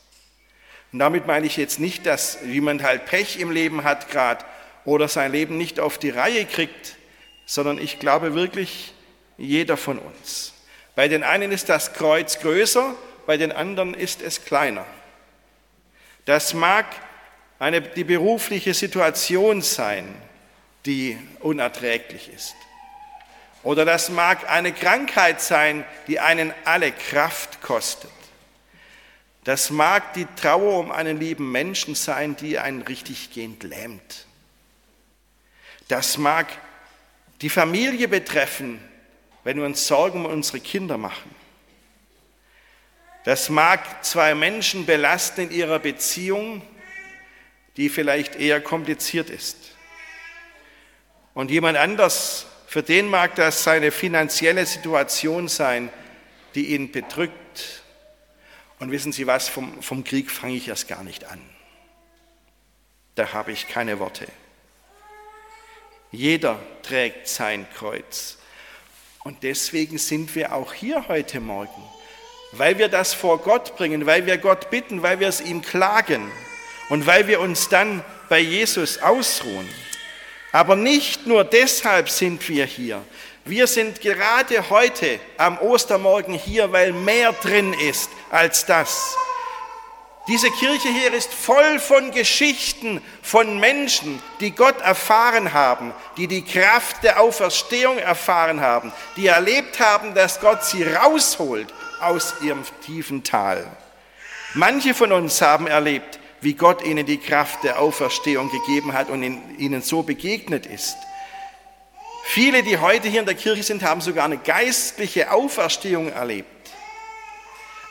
Und 0.92 1.00
damit 1.00 1.26
meine 1.26 1.46
ich 1.48 1.56
jetzt 1.56 1.80
nicht, 1.80 2.06
dass 2.06 2.40
jemand 2.46 2.84
halt 2.84 3.06
Pech 3.06 3.40
im 3.40 3.50
Leben 3.50 3.86
hat 3.86 4.12
gerade 4.12 4.44
oder 4.84 5.08
sein 5.08 5.32
Leben 5.32 5.56
nicht 5.56 5.80
auf 5.80 6.00
die 6.00 6.10
Reihe 6.10 6.46
kriegt, 6.46 6.98
sondern 7.46 7.78
ich 7.78 8.00
glaube 8.00 8.34
wirklich, 8.36 8.94
jeder 9.38 9.78
von 9.78 10.00
uns. 10.00 10.52
Bei 10.96 11.08
den 11.08 11.24
einen 11.24 11.54
ist 11.54 11.70
das 11.70 11.94
Kreuz 11.94 12.40
größer, 12.40 12.94
bei 13.32 13.38
den 13.38 13.54
anderen 13.54 13.94
ist 13.94 14.22
es 14.22 14.44
kleiner. 14.44 14.86
Das 16.26 16.54
mag 16.54 16.86
eine, 17.60 17.82
die 17.82 18.04
berufliche 18.04 18.74
Situation 18.74 19.62
sein, 19.62 20.14
die 20.86 21.18
unerträglich 21.40 22.28
ist. 22.28 22.56
Oder 23.64 23.86
das 23.86 24.10
mag 24.10 24.50
eine 24.50 24.74
Krankheit 24.74 25.40
sein, 25.40 25.86
die 26.08 26.20
einen 26.20 26.54
alle 26.66 26.92
Kraft 26.92 27.62
kostet. 27.62 28.12
Das 29.46 29.70
mag 29.70 30.14
die 30.16 30.28
Trauer 30.36 30.80
um 30.80 30.92
einen 30.92 31.18
lieben 31.18 31.54
Menschen 31.54 31.96
sein, 31.96 32.36
die 32.36 32.60
einen 32.60 32.82
richtig 32.82 33.32
gehend 33.32 33.64
lähmt. 33.64 34.26
Das 35.88 36.18
mag 36.18 36.48
die 37.40 37.50
Familie 37.50 38.10
betreffen, 38.10 38.82
wenn 39.46 39.56
wir 39.56 39.64
uns 39.64 39.88
Sorgen 39.88 40.26
um 40.26 40.34
unsere 40.34 40.60
Kinder 40.60 40.98
machen. 40.98 41.41
Das 43.24 43.50
mag 43.50 44.04
zwei 44.04 44.34
Menschen 44.34 44.86
belasten 44.86 45.42
in 45.42 45.52
ihrer 45.52 45.80
Beziehung, 45.80 46.62
die 47.78 47.90
vielleicht 47.90 48.36
eher 48.36 48.62
kompliziert 48.62 49.30
ist. 49.30 49.58
Und 51.34 51.52
jemand 51.52 51.78
anders, 51.78 52.48
für 52.68 52.84
den 52.84 53.08
mag 53.08 53.36
das 53.36 53.64
seine 53.64 53.92
finanzielle 53.92 54.66
Situation 54.66 55.48
sein, 55.48 55.90
die 56.56 56.74
ihn 56.74 56.92
bedrückt 56.92 57.84
und 58.80 58.92
wissen 58.92 59.12
Sie 59.12 59.28
was, 59.28 59.48
vom, 59.48 59.82
vom 59.84 60.04
Krieg 60.04 60.32
fange 60.32 60.56
ich 60.56 60.68
erst 60.68 60.88
gar 60.88 61.04
nicht 61.04 61.26
an. 61.26 61.40
Da 63.14 63.32
habe 63.34 63.52
ich 63.52 63.68
keine 63.68 64.00
Worte. 64.00 64.28
Jeder 66.12 66.60
trägt 66.82 67.28
sein 67.28 67.68
Kreuz. 67.76 68.40
Und 69.24 69.44
deswegen 69.44 70.00
sind 70.00 70.34
wir 70.34 70.54
auch 70.56 70.74
hier 70.74 71.08
heute 71.08 71.40
Morgen, 71.40 71.84
weil 72.52 72.78
wir 72.78 72.90
das 72.90 73.14
vor 73.14 73.40
Gott 73.40 73.76
bringen, 73.78 74.06
weil 74.06 74.26
wir 74.26 74.38
Gott 74.38 74.70
bitten, 74.70 75.02
weil 75.02 75.20
wir 75.20 75.28
es 75.28 75.42
ihm 75.42 75.62
klagen 75.62 76.32
und 76.90 77.08
weil 77.08 77.28
wir 77.28 77.40
uns 77.40 77.70
dann 77.70 78.04
bei 78.30 78.40
Jesus 78.40 79.02
ausruhen. 79.02 79.70
Aber 80.52 80.76
nicht 80.76 81.28
nur 81.28 81.44
deshalb 81.46 82.10
sind 82.10 82.48
wir 82.50 82.66
hier. 82.66 83.02
Wir 83.46 83.68
sind 83.68 84.02
gerade 84.02 84.70
heute 84.70 85.20
am 85.38 85.58
Ostermorgen 85.60 86.34
hier, 86.34 86.72
weil 86.72 86.92
mehr 86.92 87.32
drin 87.32 87.74
ist 87.74 88.10
als 88.30 88.66
das. 88.66 89.16
Diese 90.28 90.52
Kirche 90.52 90.90
hier 90.90 91.14
ist 91.14 91.34
voll 91.34 91.80
von 91.80 92.12
Geschichten 92.12 93.02
von 93.24 93.60
Menschen, 93.60 94.22
die 94.40 94.52
Gott 94.52 94.80
erfahren 94.82 95.54
haben, 95.54 95.94
die 96.18 96.28
die 96.28 96.46
Kraft 96.46 97.04
der 97.04 97.20
Auferstehung 97.20 97.98
erfahren 97.98 98.62
haben, 98.62 98.92
die 99.16 99.28
erlebt 99.28 99.80
haben, 99.80 100.14
dass 100.14 100.40
Gott 100.40 100.64
sie 100.64 100.84
rausholt 100.84 101.74
aus 102.04 102.36
ihrem 102.42 102.64
tiefen 102.86 103.24
Tal. 103.24 103.66
Manche 104.54 104.94
von 104.94 105.12
uns 105.12 105.42
haben 105.42 105.68
erlebt, 105.68 106.20
wie 106.42 106.56
Gott 106.56 106.84
ihnen 106.84 107.06
die 107.06 107.20
Kraft 107.20 107.64
der 107.64 107.80
Auferstehung 107.80 108.50
gegeben 108.50 108.94
hat 108.94 109.10
und 109.10 109.24
ihnen 109.58 109.82
so 109.82 110.04
begegnet 110.04 110.66
ist. 110.66 110.98
Viele, 112.24 112.64
die 112.64 112.78
heute 112.78 113.08
hier 113.08 113.20
in 113.20 113.26
der 113.26 113.36
Kirche 113.36 113.64
sind, 113.64 113.84
haben 113.84 114.02
sogar 114.02 114.26
eine 114.26 114.38
geistliche 114.38 115.32
Auferstehung 115.32 116.12
erlebt. 116.12 116.48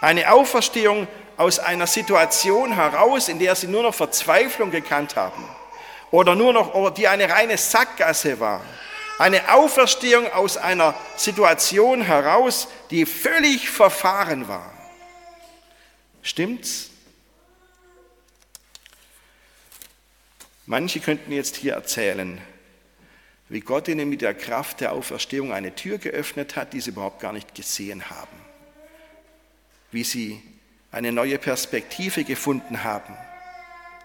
Eine 0.00 0.32
Auferstehung 0.32 1.06
aus 1.36 1.58
einer 1.58 1.86
Situation 1.86 2.74
heraus, 2.74 3.28
in 3.28 3.38
der 3.38 3.54
sie 3.54 3.66
nur 3.66 3.82
noch 3.82 3.94
Verzweiflung 3.94 4.70
gekannt 4.70 5.16
haben 5.16 5.44
oder 6.10 6.34
nur 6.34 6.52
noch, 6.52 6.90
die 6.94 7.08
eine 7.08 7.30
reine 7.30 7.56
Sackgasse 7.56 8.40
war. 8.40 8.60
Eine 9.20 9.52
Auferstehung 9.52 10.32
aus 10.32 10.56
einer 10.56 10.94
Situation 11.14 12.00
heraus, 12.00 12.68
die 12.88 13.04
völlig 13.04 13.68
verfahren 13.68 14.48
war. 14.48 14.72
Stimmt's? 16.22 16.88
Manche 20.64 21.00
könnten 21.00 21.32
jetzt 21.32 21.56
hier 21.56 21.74
erzählen, 21.74 22.40
wie 23.50 23.60
Gott 23.60 23.88
ihnen 23.88 24.08
mit 24.08 24.22
der 24.22 24.32
Kraft 24.32 24.80
der 24.80 24.92
Auferstehung 24.92 25.52
eine 25.52 25.74
Tür 25.74 25.98
geöffnet 25.98 26.56
hat, 26.56 26.72
die 26.72 26.80
sie 26.80 26.88
überhaupt 26.88 27.20
gar 27.20 27.34
nicht 27.34 27.54
gesehen 27.54 28.08
haben. 28.08 28.40
Wie 29.92 30.04
sie 30.04 30.42
eine 30.92 31.12
neue 31.12 31.36
Perspektive 31.36 32.24
gefunden 32.24 32.84
haben, 32.84 33.14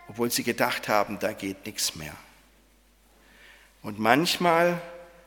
obwohl 0.09 0.29
sie 0.29 0.43
gedacht 0.43 0.89
haben, 0.89 1.19
da 1.19 1.31
geht 1.31 1.65
nichts 1.65 1.95
mehr. 1.95 2.17
Und 3.81 3.97
manchmal 3.97 4.81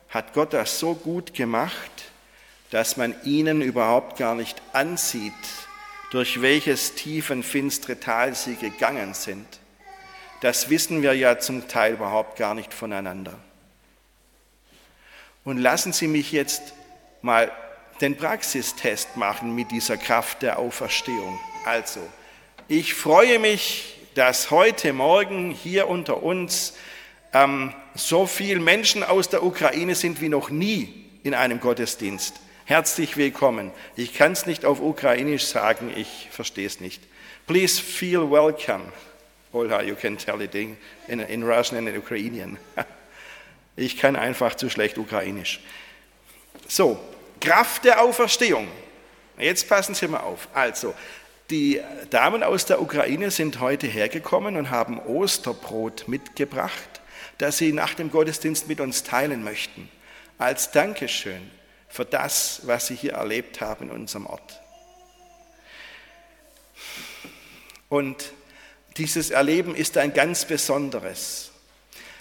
hat 0.09 0.33
Gott 0.33 0.53
das 0.53 0.79
so 0.79 0.95
gut 0.95 1.35
gemacht, 1.35 1.91
dass 2.71 2.97
man 2.97 3.15
ihnen 3.25 3.63
überhaupt 3.63 4.19
gar 4.19 4.35
nicht 4.35 4.61
ansieht, 4.73 5.33
durch 6.11 6.41
welches 6.41 6.95
tiefen, 6.95 7.43
finstere 7.43 8.01
Tal 8.01 8.35
sie 8.35 8.57
gegangen 8.57 9.15
sind. 9.15 9.47
Das 10.41 10.71
wissen 10.71 11.03
wir 11.03 11.15
ja 11.15 11.39
zum 11.39 11.69
Teil 11.69 11.95
überhaupt 11.95 12.39
gar 12.39 12.55
nicht 12.55 12.73
voneinander. 12.73 13.39
Und 15.45 15.59
lassen 15.59 15.93
Sie 15.93 16.09
mich 16.09 16.33
jetzt 16.33 16.75
mal 17.23 17.51
den 18.01 18.17
Praxistest 18.17 19.17
machen 19.17 19.55
mit 19.55 19.71
dieser 19.71 19.97
Kraft 19.97 20.43
der 20.43 20.59
Auferstehung. 20.59 21.39
Also, 21.65 22.01
ich 22.69 22.95
freue 22.95 23.39
mich, 23.39 23.97
dass 24.15 24.51
heute 24.51 24.93
Morgen 24.93 25.51
hier 25.51 25.89
unter 25.89 26.23
uns 26.23 26.75
ähm, 27.43 27.73
so 27.95 28.27
viele 28.27 28.61
Menschen 28.61 29.03
aus 29.03 29.29
der 29.29 29.43
Ukraine 29.43 29.95
sind 29.95 30.21
wie 30.21 30.29
noch 30.29 30.51
nie 30.51 31.07
in 31.23 31.35
einem 31.35 31.61
Gottesdienst. 31.61 32.37
Herzlich 32.65 33.17
willkommen. 33.17 33.73
Ich 33.97 34.15
kann 34.15 34.33
es 34.33 34.47
nicht 34.47 34.65
auf 34.65 34.81
Ukrainisch 34.81 35.47
sagen, 35.47 35.93
ich 35.95 36.29
verstehe 36.31 36.67
es 36.67 36.81
nicht. 36.81 37.03
Please 37.47 37.81
feel 37.81 38.31
welcome. 38.31 38.93
Olha, 39.53 39.83
you 39.83 39.95
can 39.95 40.19
tell 40.19 40.41
it 40.43 40.55
in, 40.55 40.77
in 41.07 41.43
Russian 41.43 41.79
and 41.79 41.89
in 41.89 41.99
Ukrainian. 41.99 42.59
Ich 43.81 43.97
kann 43.97 44.17
einfach 44.17 44.57
zu 44.57 44.69
schlecht 44.69 44.99
Ukrainisch. 44.99 45.61
So, 46.67 46.99
Kraft 47.41 47.85
der 47.85 48.03
Auferstehung. 48.03 48.67
Jetzt 49.39 49.69
passen 49.69 49.95
Sie 49.95 50.09
mal 50.09 50.19
auf. 50.19 50.49
Also, 50.53 50.95
die 51.49 51.81
Damen 52.11 52.43
aus 52.43 52.67
der 52.67 52.83
Ukraine 52.83 53.31
sind 53.31 53.61
heute 53.61 53.87
hergekommen 53.87 54.57
und 54.57 54.71
haben 54.71 54.99
Osterbrot 54.99 56.09
mitgebracht, 56.09 56.98
das 57.39 57.59
sie 57.59 57.73
nach 57.73 57.95
dem 57.95 58.11
Gottesdienst 58.11 58.69
mit 58.69 58.81
uns 58.81 59.05
teilen 59.05 59.43
möchten, 59.43 59.89
als 60.39 60.71
Dankeschön 60.71 61.51
für 61.89 62.05
das, 62.05 62.63
was 62.65 62.89
sie 62.89 62.95
hier 62.95 63.15
erlebt 63.15 63.61
haben 63.61 63.87
in 63.87 63.91
unserem 63.91 64.27
Ort. 64.27 64.61
Und 67.89 68.33
dieses 68.97 69.31
Erleben 69.31 69.75
ist 69.75 69.97
ein 69.97 70.13
ganz 70.13 70.45
besonderes. 70.45 71.53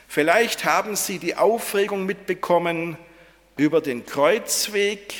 Vielleicht 0.07 0.63
haben 0.63 0.95
Sie 0.95 1.19
die 1.19 1.35
Aufregung 1.35 2.05
mitbekommen 2.05 2.97
über 3.57 3.81
den 3.81 4.05
Kreuzweg, 4.05 5.13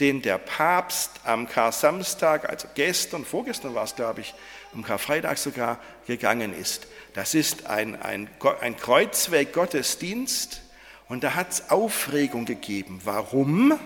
den 0.00 0.22
der 0.22 0.38
Papst 0.38 1.10
am 1.24 1.46
Kar-Samstag, 1.46 2.48
also 2.48 2.68
gestern, 2.74 3.26
vorgestern 3.26 3.74
war 3.74 3.84
es, 3.84 3.94
glaube 3.94 4.22
ich, 4.22 4.32
am 4.74 4.82
Karfreitag 4.84 5.38
sogar 5.38 5.78
gegangen 6.06 6.54
ist. 6.54 6.86
Das 7.14 7.34
ist 7.34 7.66
ein, 7.66 8.00
ein, 8.00 8.28
ein 8.60 8.76
Kreuzweg-Gottesdienst 8.76 10.62
und 11.08 11.24
da 11.24 11.34
hat 11.34 11.50
es 11.50 11.70
Aufregung 11.70 12.44
gegeben. 12.44 13.00
Warum? 13.04 13.78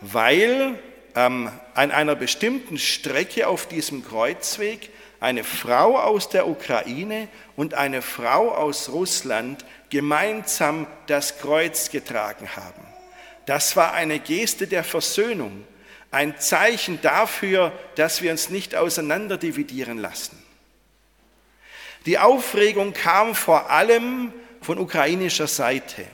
Weil 0.00 0.78
ähm, 1.14 1.50
an 1.74 1.90
einer 1.90 2.14
bestimmten 2.14 2.78
Strecke 2.78 3.48
auf 3.48 3.66
diesem 3.66 4.04
Kreuzweg 4.04 4.90
eine 5.20 5.44
Frau 5.44 5.98
aus 5.98 6.28
der 6.28 6.46
Ukraine 6.46 7.28
und 7.56 7.74
eine 7.74 8.02
Frau 8.02 8.54
aus 8.54 8.88
Russland 8.90 9.64
gemeinsam 9.90 10.86
das 11.08 11.38
Kreuz 11.38 11.90
getragen 11.90 12.48
haben. 12.54 12.86
Das 13.46 13.76
war 13.76 13.94
eine 13.94 14.18
Geste 14.20 14.66
der 14.66 14.84
Versöhnung, 14.84 15.64
ein 16.10 16.38
Zeichen 16.38 17.00
dafür, 17.02 17.72
dass 17.96 18.22
wir 18.22 18.30
uns 18.30 18.48
nicht 18.48 18.74
auseinanderdividieren 18.74 19.98
lassen. 19.98 20.42
Die 22.06 22.18
Aufregung 22.18 22.92
kam 22.92 23.34
vor 23.34 23.70
allem 23.70 24.32
von 24.62 24.78
ukrainischer 24.78 25.46
Seite. 25.46 26.06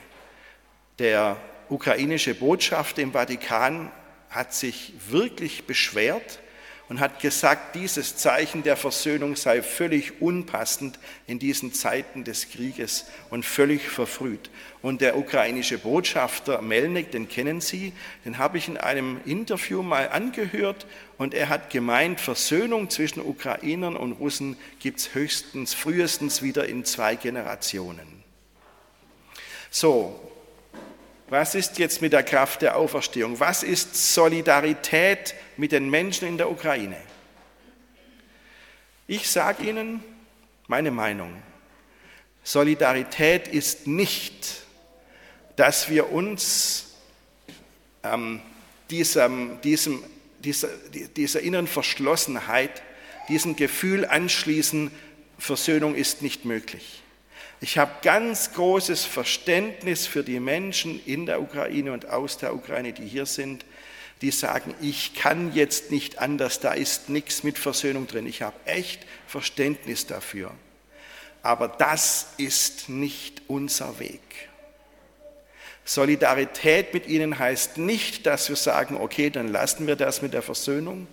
Der 0.99 1.37
ukrainische 1.69 2.35
Botschafter 2.35 3.01
im 3.01 3.13
Vatikan 3.13 3.91
hat 4.29 4.53
sich 4.53 4.93
wirklich 5.09 5.65
beschwert 5.65 6.39
und 6.87 6.99
hat 6.99 7.19
gesagt, 7.19 7.75
dieses 7.75 8.15
Zeichen 8.15 8.61
der 8.61 8.77
Versöhnung 8.77 9.35
sei 9.35 9.63
völlig 9.63 10.21
unpassend 10.21 10.99
in 11.25 11.39
diesen 11.39 11.73
Zeiten 11.73 12.23
des 12.23 12.49
Krieges 12.49 13.05
und 13.31 13.43
völlig 13.43 13.89
verfrüht. 13.89 14.51
Und 14.83 15.01
der 15.01 15.17
ukrainische 15.17 15.79
Botschafter 15.79 16.61
Melnik, 16.61 17.11
den 17.11 17.27
kennen 17.27 17.59
Sie, 17.59 17.93
den 18.23 18.37
habe 18.37 18.59
ich 18.59 18.67
in 18.67 18.77
einem 18.77 19.19
Interview 19.25 19.81
mal 19.81 20.09
angehört 20.09 20.85
und 21.17 21.33
er 21.33 21.49
hat 21.49 21.71
gemeint, 21.71 22.19
Versöhnung 22.19 22.89
zwischen 22.91 23.21
Ukrainern 23.21 23.95
und 23.95 24.13
Russen 24.13 24.55
gibt 24.79 24.99
es 24.99 25.15
höchstens, 25.15 25.73
frühestens 25.73 26.43
wieder 26.43 26.67
in 26.67 26.85
zwei 26.85 27.15
Generationen. 27.15 28.23
So, 29.71 30.19
was 31.27 31.55
ist 31.55 31.79
jetzt 31.79 32.01
mit 32.01 32.13
der 32.13 32.23
Kraft 32.23 32.61
der 32.61 32.77
Auferstehung? 32.77 33.39
Was 33.39 33.63
ist 33.63 34.13
Solidarität 34.13 35.33
mit 35.57 35.71
den 35.71 35.89
Menschen 35.89 36.27
in 36.27 36.37
der 36.37 36.51
Ukraine? 36.51 36.97
Ich 39.07 39.29
sage 39.29 39.63
Ihnen 39.63 40.03
meine 40.67 40.91
Meinung. 40.91 41.41
Solidarität 42.43 43.47
ist 43.47 43.87
nicht, 43.87 44.61
dass 45.55 45.89
wir 45.89 46.11
uns 46.11 46.95
ähm, 48.03 48.41
diesem, 48.89 49.59
diesem, 49.61 50.03
dieser, 50.39 50.69
dieser 51.15 51.41
inneren 51.41 51.67
Verschlossenheit, 51.67 52.83
diesem 53.29 53.55
Gefühl 53.55 54.05
anschließen, 54.05 54.91
Versöhnung 55.37 55.95
ist 55.95 56.21
nicht 56.21 56.45
möglich. 56.45 57.01
Ich 57.65 57.79
habe 57.79 57.91
ganz 58.03 58.53
großes 58.53 59.05
Verständnis 59.05 60.05
für 60.05 60.23
die 60.23 60.39
Menschen 60.39 61.03
in 61.03 61.25
der 61.25 61.41
Ukraine 61.41 61.93
und 61.93 62.07
aus 62.07 62.37
der 62.37 62.53
Ukraine, 62.53 62.93
die 62.93 63.07
hier 63.07 63.25
sind, 63.25 63.65
die 64.21 64.29
sagen, 64.29 64.75
ich 64.81 65.15
kann 65.15 65.51
jetzt 65.55 65.89
nicht 65.89 66.19
anders, 66.19 66.59
da 66.59 66.73
ist 66.73 67.09
nichts 67.09 67.41
mit 67.41 67.57
Versöhnung 67.57 68.05
drin. 68.05 68.27
Ich 68.27 68.43
habe 68.43 68.55
echt 68.65 69.01
Verständnis 69.25 70.05
dafür. 70.05 70.51
Aber 71.41 71.67
das 71.67 72.27
ist 72.37 72.87
nicht 72.87 73.41
unser 73.47 73.97
Weg. 73.97 74.21
Solidarität 75.85 76.93
mit 76.93 77.07
ihnen 77.07 77.39
heißt 77.39 77.79
nicht, 77.79 78.27
dass 78.27 78.47
wir 78.47 78.57
sagen, 78.57 78.95
okay, 78.95 79.31
dann 79.31 79.47
lassen 79.47 79.87
wir 79.87 79.95
das 79.95 80.21
mit 80.21 80.35
der 80.35 80.43
Versöhnung, 80.43 81.07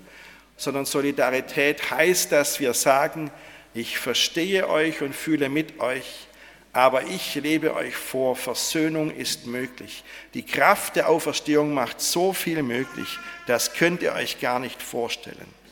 sondern 0.58 0.84
Solidarität 0.84 1.90
heißt, 1.90 2.30
dass 2.30 2.60
wir 2.60 2.74
sagen, 2.74 3.30
ich 3.72 3.96
verstehe 3.96 4.68
euch 4.68 5.00
und 5.00 5.14
fühle 5.14 5.48
mit 5.48 5.80
euch, 5.80 6.28
aber 6.72 7.04
ich 7.04 7.34
lebe 7.34 7.74
euch 7.74 7.94
vor, 7.94 8.34
Versöhnung 8.34 9.14
ist 9.14 9.46
möglich. 9.46 10.04
Die 10.32 10.44
Kraft 10.44 10.96
der 10.96 11.08
Auferstehung 11.08 11.74
macht 11.74 12.00
so 12.00 12.32
viel 12.32 12.62
möglich, 12.62 13.18
das 13.46 13.74
könnt 13.74 14.02
ihr 14.02 14.14
euch 14.14 14.40
gar 14.40 14.58
nicht 14.58 14.82
vorstellen. 14.82 15.62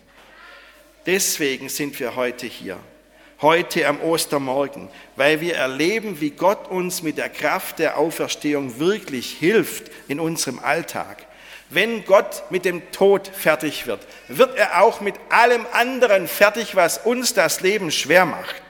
Deswegen 1.07 1.71
sind 1.71 1.99
wir 1.99 2.17
heute 2.17 2.47
hier, 2.47 2.79
heute 3.41 3.89
am 3.89 4.03
Ostermorgen, 4.03 4.91
weil 5.17 5.41
wir 5.41 5.57
erleben, 5.57 6.21
wie 6.21 6.31
Gott 6.31 6.69
uns 6.69 7.03
mit 7.03 7.17
der 7.17 7.31
Kraft 7.31 7.79
der 7.79 7.97
Auferstehung 7.97 8.79
wirklich 8.79 9.31
hilft 9.39 9.91
in 10.09 10.21
unserem 10.21 10.59
Alltag. 10.59 11.27
Wenn 11.71 12.05
Gott 12.05 12.43
mit 12.51 12.67
dem 12.67 12.91
Tod 12.93 13.29
fertig 13.29 13.87
wird, 13.87 14.07
wird 14.29 14.59
er 14.59 14.83
auch 14.83 15.01
mit 15.01 15.15
allem 15.31 15.65
anderen 15.73 16.29
fertig, 16.29 16.77
was 16.77 16.99
uns 16.99 17.33
das 17.33 17.63
Leben 17.63 17.91
schwer 17.91 18.27
macht. 18.27 18.63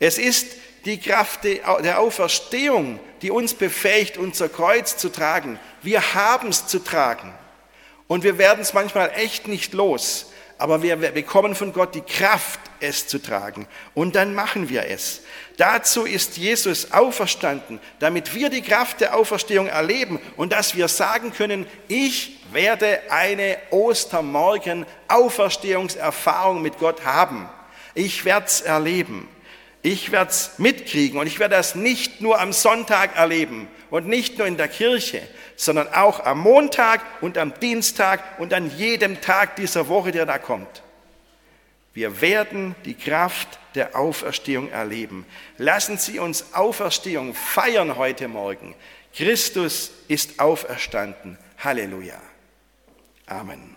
Es 0.00 0.18
ist 0.18 0.56
die 0.86 1.00
Kraft 1.00 1.40
der 1.44 1.98
Auferstehung, 1.98 3.00
die 3.20 3.30
uns 3.30 3.54
befähigt, 3.54 4.16
unser 4.16 4.48
Kreuz 4.48 4.96
zu 4.96 5.10
tragen. 5.10 5.58
Wir 5.82 6.14
haben 6.14 6.48
es 6.48 6.66
zu 6.66 6.78
tragen. 6.78 7.34
Und 8.06 8.22
wir 8.22 8.38
werden 8.38 8.60
es 8.60 8.72
manchmal 8.72 9.10
echt 9.16 9.48
nicht 9.48 9.74
los. 9.74 10.32
Aber 10.58 10.82
wir 10.82 10.96
bekommen 10.96 11.54
von 11.54 11.72
Gott 11.72 11.94
die 11.94 12.00
Kraft, 12.00 12.60
es 12.80 13.06
zu 13.06 13.18
tragen. 13.18 13.66
Und 13.94 14.14
dann 14.16 14.34
machen 14.34 14.68
wir 14.68 14.86
es. 14.88 15.22
Dazu 15.56 16.04
ist 16.04 16.36
Jesus 16.36 16.92
auferstanden, 16.92 17.80
damit 17.98 18.34
wir 18.34 18.48
die 18.48 18.62
Kraft 18.62 19.00
der 19.00 19.16
Auferstehung 19.16 19.66
erleben 19.66 20.20
und 20.36 20.52
dass 20.52 20.76
wir 20.76 20.88
sagen 20.88 21.32
können, 21.32 21.66
ich 21.88 22.38
werde 22.52 23.00
eine 23.10 23.58
Ostermorgen 23.70 24.86
Auferstehungserfahrung 25.08 26.62
mit 26.62 26.78
Gott 26.78 27.04
haben. 27.04 27.48
Ich 27.94 28.24
werde 28.24 28.46
es 28.46 28.60
erleben. 28.60 29.28
Ich 29.86 30.10
werde 30.10 30.32
es 30.32 30.58
mitkriegen 30.58 31.16
und 31.20 31.28
ich 31.28 31.38
werde 31.38 31.54
das 31.54 31.76
nicht 31.76 32.20
nur 32.20 32.40
am 32.40 32.52
Sonntag 32.52 33.14
erleben 33.14 33.68
und 33.88 34.08
nicht 34.08 34.36
nur 34.36 34.48
in 34.48 34.56
der 34.56 34.66
Kirche, 34.66 35.22
sondern 35.54 35.86
auch 35.94 36.18
am 36.26 36.40
Montag 36.40 37.02
und 37.20 37.38
am 37.38 37.54
Dienstag 37.60 38.40
und 38.40 38.52
an 38.52 38.76
jedem 38.76 39.20
Tag 39.20 39.54
dieser 39.54 39.86
Woche, 39.86 40.10
der 40.10 40.26
da 40.26 40.38
kommt. 40.38 40.82
Wir 41.94 42.20
werden 42.20 42.74
die 42.84 42.94
Kraft 42.94 43.60
der 43.76 43.94
Auferstehung 43.94 44.72
erleben. 44.72 45.24
Lassen 45.56 45.98
Sie 45.98 46.18
uns 46.18 46.52
Auferstehung 46.52 47.32
feiern 47.32 47.96
heute 47.96 48.26
Morgen. 48.26 48.74
Christus 49.14 49.92
ist 50.08 50.40
auferstanden. 50.40 51.38
Halleluja. 51.58 52.20
Amen. 53.26 53.75